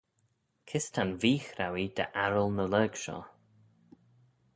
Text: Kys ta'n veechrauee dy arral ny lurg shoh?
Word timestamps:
Kys 0.69 0.85
ta'n 0.93 1.11
veechrauee 1.21 1.93
dy 1.97 2.05
arral 2.23 2.49
ny 2.55 2.65
lurg 2.71 2.93
shoh? 3.03 3.27